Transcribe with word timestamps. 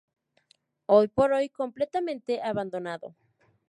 Hoy 0.87 1.09
por 1.09 1.31
hoy, 1.31 1.49
completamente 1.49 2.41
abandonado. 2.41 3.15